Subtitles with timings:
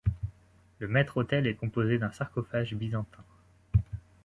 [0.79, 3.23] Le maître-autel est composé d'un sarcophage byzantin.